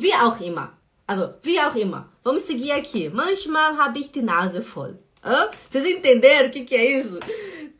[0.00, 0.78] Wie auch immer.
[1.08, 2.08] Also, wie auch immer.
[2.22, 3.08] Vamos seguir aqui.
[3.08, 4.96] Manchmal habe ich die Nase voll.
[5.24, 5.50] Hã?
[5.68, 7.18] Vocês entenderam o que, que é isso?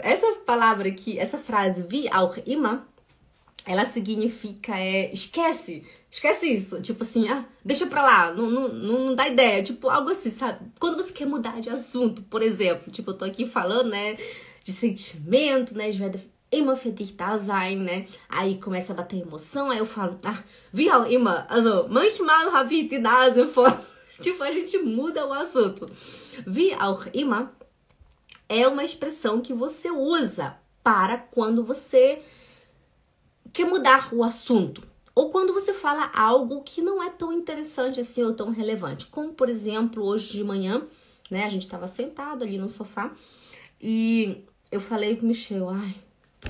[0.00, 2.82] Essa palavra aqui, essa frase, wie auch immer,
[3.66, 6.80] ela significa é esquece, esquece isso.
[6.80, 9.64] Tipo assim, ah, deixa pra lá, não, não, não dá ideia.
[9.64, 10.70] Tipo, algo assim, sabe?
[10.78, 14.16] Quando você quer mudar de assunto, por exemplo, tipo, eu tô aqui falando, né,
[14.62, 15.98] de sentimento, né, de
[16.54, 18.06] immer für dich da sein, né?
[18.28, 22.80] Aí começa a bater emoção, aí eu falo, ah, wie auch immer, also, manchmal habe
[22.80, 23.72] ich die Nase voll.
[24.20, 25.86] tipo, a gente muda o assunto.
[26.46, 27.50] Wie auch immer
[28.48, 32.22] é uma expressão que você usa para quando você
[33.52, 34.82] quer mudar o assunto.
[35.14, 39.06] Ou quando você fala algo que não é tão interessante assim ou tão relevante.
[39.06, 40.82] Como, por exemplo, hoje de manhã,
[41.30, 41.44] né?
[41.44, 43.12] A gente estava sentado ali no sofá
[43.80, 45.94] e eu falei pro Michel, ai,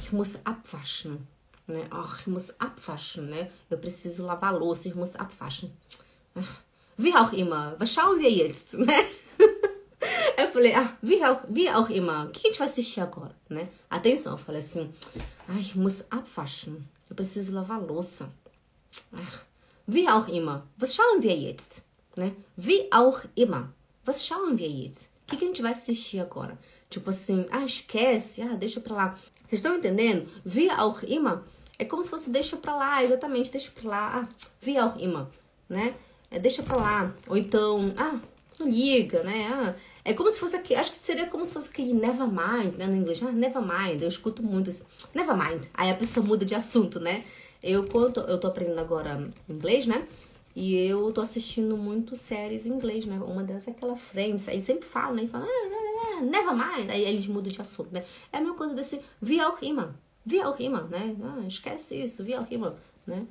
[0.00, 1.26] ich muss abwaschen.
[1.66, 1.86] Né?
[1.90, 3.50] Ach, ich muss abwaschen, né?
[3.70, 5.72] Eu preciso lavar louça, ich muss abwaschen.
[6.96, 9.04] Wie auch immer, was schauen wir jetzt, né?
[10.36, 13.34] Eu falei, ah, wie auch, wie auch immer, o que a gente vai assistir agora?
[13.88, 14.92] Atenção, eu falei assim,
[15.48, 16.88] ai, ich muss abwaschen.
[17.08, 18.28] Eu preciso lavar louça.
[19.12, 19.40] Ah,
[19.86, 21.84] wie auch immer, was schauen wir jetzt,
[22.16, 22.34] né?
[22.56, 23.72] Wie auch immer,
[24.04, 25.10] was schauen wir jetzt?
[25.22, 26.26] O que, a gente vai assistir?
[26.92, 29.18] Tipo assim, ah, esquece, ah, deixa pra lá.
[29.46, 30.28] Vocês estão entendendo?
[30.44, 31.40] Wie auch immer
[31.78, 34.20] é como se fosse deixa pra lá, exatamente, deixa pra lá.
[34.20, 34.28] Ah,
[34.62, 35.26] wie auch immer,
[35.68, 35.94] né?
[36.30, 37.14] É deixa pra lá.
[37.26, 38.20] Ou então, ah,
[38.60, 39.48] não liga, né?
[39.50, 42.74] Ah, é como se fosse aqui, acho que seria como se fosse aquele never mind,
[42.74, 42.86] né?
[42.86, 44.02] No inglês, ah, never mind.
[44.02, 45.64] Eu escuto muito assim, never mind.
[45.72, 47.24] Aí a pessoa muda de assunto, né?
[47.62, 50.06] Eu, quando eu tô aprendendo agora inglês, né?
[50.54, 53.18] E eu tô assistindo muito séries em inglês, né?
[53.24, 54.48] Uma delas é aquela Friends.
[54.48, 55.22] Aí sempre fala, né?
[55.24, 55.91] E fala, ah,
[56.22, 56.90] never mind.
[56.90, 58.04] Aí eles mudam de assunto, né?
[58.32, 59.94] É a mesma coisa desse wie auch immer.
[60.24, 61.16] Wie auch immer, né?
[61.22, 63.26] Ah, esquece isso, wie auch immer, né?